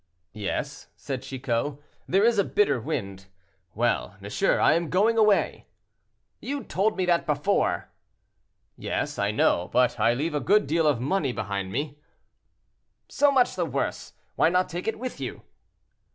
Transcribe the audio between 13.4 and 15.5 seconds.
the worse; why not take it with you?"